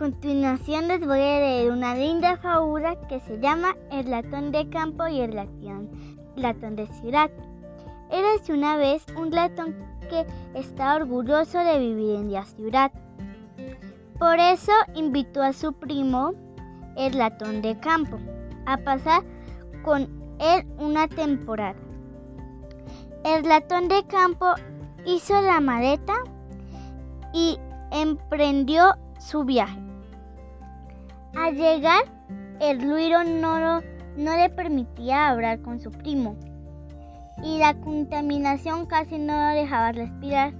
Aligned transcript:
continuación 0.00 0.88
les 0.88 1.00
voy 1.00 1.20
a 1.20 1.40
leer 1.40 1.70
una 1.70 1.94
linda 1.94 2.38
fábula 2.38 2.96
que 3.06 3.20
se 3.20 3.38
llama 3.38 3.76
El 3.92 4.08
latón 4.10 4.50
de 4.50 4.66
campo 4.70 5.06
y 5.06 5.20
el 5.20 5.36
latón, 5.36 6.74
de 6.74 6.86
ciudad. 6.86 7.30
Érase 8.10 8.54
una 8.54 8.78
vez 8.78 9.04
un 9.14 9.30
latón 9.30 9.76
que 10.08 10.24
estaba 10.54 10.96
orgulloso 10.96 11.58
de 11.58 11.78
vivir 11.78 12.14
en 12.16 12.32
la 12.32 12.46
ciudad. 12.46 12.90
Por 14.18 14.38
eso 14.38 14.72
invitó 14.94 15.42
a 15.42 15.52
su 15.52 15.74
primo, 15.74 16.32
el 16.96 17.18
latón 17.18 17.60
de 17.60 17.78
campo, 17.78 18.16
a 18.64 18.78
pasar 18.78 19.22
con 19.82 20.08
él 20.38 20.64
una 20.78 21.08
temporada. 21.08 21.78
El 23.22 23.46
latón 23.46 23.88
de 23.88 24.06
campo 24.06 24.54
hizo 25.04 25.38
la 25.42 25.60
maleta 25.60 26.14
y 27.34 27.58
emprendió 27.90 28.94
su 29.18 29.44
viaje. 29.44 29.89
Al 31.34 31.54
llegar, 31.54 32.04
el 32.60 32.82
ruido 32.82 33.22
no, 33.24 33.80
le 34.16 34.50
permitía 34.50 35.28
hablar 35.28 35.60
con 35.62 35.80
su 35.80 35.90
primo 35.90 36.36
y 37.42 37.58
la 37.58 37.74
contaminación 37.80 38.86
casi 38.86 39.18
no 39.18 39.32
lo 39.32 39.54
dejaba 39.54 39.92
respirar. 39.92 40.52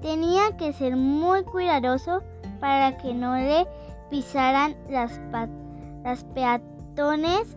Tenía 0.00 0.56
que 0.56 0.72
ser 0.72 0.96
muy 0.96 1.42
cuidadoso 1.42 2.22
para 2.60 2.96
que 2.98 3.12
no 3.12 3.36
le 3.36 3.66
pisaran 4.10 4.76
las, 4.88 5.20
peatones 6.34 7.56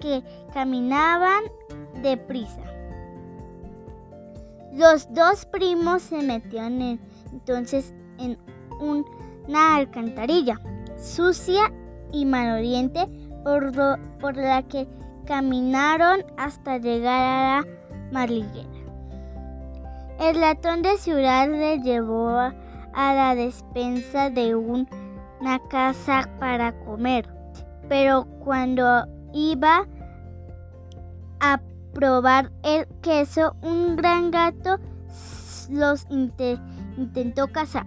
que 0.00 0.22
caminaban 0.52 1.42
deprisa. 2.00 2.62
Los 4.72 5.12
dos 5.12 5.46
primos 5.46 6.02
se 6.02 6.22
metieron 6.22 6.98
entonces 7.32 7.92
en 8.18 8.38
una 8.80 9.76
alcantarilla 9.76 10.60
sucia 10.98 11.72
y 12.12 12.24
maloliente 12.24 13.08
por, 13.42 13.72
por 14.20 14.36
la 14.36 14.62
que 14.62 14.88
caminaron 15.26 16.24
hasta 16.36 16.78
llegar 16.78 17.22
a 17.22 17.62
la 17.62 17.66
marliguera. 18.12 18.68
El 20.20 20.40
latón 20.40 20.82
de 20.82 20.96
ciudad 20.96 21.48
le 21.48 21.80
llevó 21.80 22.28
a, 22.38 22.54
la 22.94 23.34
despensa 23.34 24.30
de 24.30 24.54
una 24.54 25.58
casa 25.68 26.28
para 26.38 26.72
comer, 26.84 27.28
pero 27.88 28.26
cuando 28.44 29.06
iba 29.32 29.86
a 31.40 31.60
probar 31.92 32.52
el 32.62 32.86
queso, 33.02 33.56
un 33.62 33.96
gran 33.96 34.30
gato 34.30 34.78
los 35.68 36.06
intentó 36.10 37.48
cazar. 37.48 37.86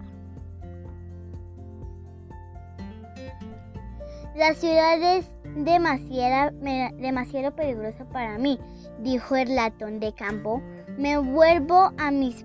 La 4.38 4.54
ciudad 4.54 5.02
es 5.02 5.28
demasiado, 5.56 6.56
demasiado 6.60 7.50
peligrosa 7.56 8.04
para 8.04 8.38
mí, 8.38 8.56
dijo 9.00 9.34
el 9.34 9.56
latón 9.56 9.98
de 9.98 10.12
campo. 10.12 10.62
Me 10.96 11.18
vuelvo 11.18 11.90
a 11.98 12.12
mis 12.12 12.44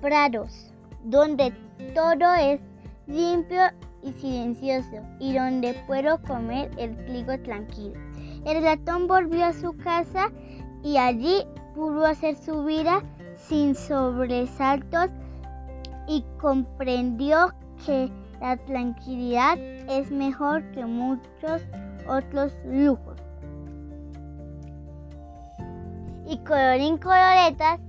prados, 0.00 0.72
donde 1.04 1.52
todo 1.94 2.34
es 2.34 2.60
limpio 3.06 3.60
y 4.02 4.10
silencioso 4.14 4.96
y 5.20 5.32
donde 5.32 5.74
puedo 5.86 6.20
comer 6.22 6.72
el 6.76 6.96
trigo 7.06 7.38
tranquilo. 7.42 7.94
El 8.44 8.60
ratón 8.64 9.06
volvió 9.06 9.44
a 9.44 9.52
su 9.52 9.76
casa 9.76 10.32
y 10.82 10.96
allí 10.96 11.46
pudo 11.76 12.04
hacer 12.04 12.34
su 12.34 12.64
vida 12.64 13.00
sin 13.36 13.76
sobresaltos 13.76 15.08
y 16.08 16.24
comprendió 16.40 17.54
que 17.86 18.10
la 18.40 18.56
tranquilidad 18.56 19.58
es 19.88 20.10
mejor 20.10 20.62
que 20.72 20.84
muchos 20.84 21.62
otros 22.08 22.52
lujos. 22.64 23.16
Y 26.26 26.38
colorín 26.38 26.98
coloretas, 26.98 27.80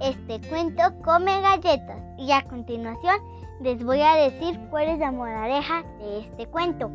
este 0.00 0.40
cuento 0.48 0.82
come 1.04 1.40
galletas. 1.40 2.00
Y 2.18 2.30
a 2.32 2.42
continuación 2.42 3.16
les 3.60 3.84
voy 3.84 4.00
a 4.00 4.14
decir 4.14 4.58
cuál 4.70 4.88
es 4.88 4.98
la 4.98 5.12
moraleja 5.12 5.82
de 5.98 6.20
este 6.20 6.46
cuento. 6.46 6.90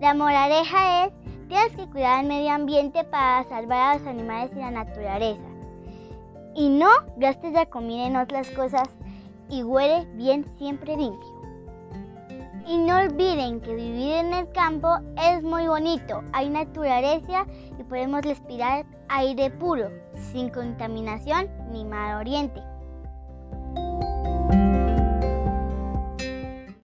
La 0.00 0.14
moraleja 0.14 1.06
es, 1.06 1.12
tienes 1.48 1.76
que 1.76 1.86
cuidar 1.88 2.22
el 2.22 2.28
medio 2.28 2.50
ambiente 2.50 3.04
para 3.04 3.44
salvar 3.44 3.78
a 3.78 3.98
los 3.98 4.06
animales 4.06 4.50
y 4.54 4.58
la 4.58 4.70
naturaleza. 4.70 5.42
Y 6.54 6.68
no 6.68 6.88
gastes 7.16 7.52
la 7.52 7.66
comida 7.66 8.06
en 8.06 8.16
otras 8.16 8.48
cosas 8.50 8.88
y 9.48 9.62
huele 9.62 10.06
bien 10.14 10.44
siempre 10.58 10.96
limpio. 10.96 11.34
Y 12.66 12.78
no 12.78 12.96
olviden 12.96 13.60
que 13.60 13.74
vivir 13.74 14.12
en 14.12 14.32
el 14.32 14.50
campo 14.52 14.88
es 15.20 15.42
muy 15.42 15.68
bonito. 15.68 16.22
Hay 16.32 16.48
naturaleza 16.48 17.46
y 17.78 17.82
podemos 17.84 18.22
respirar 18.22 18.86
aire 19.08 19.50
puro, 19.50 19.90
sin 20.14 20.48
contaminación 20.48 21.50
ni 21.70 21.84
mal 21.84 22.20
oriente. 22.20 22.62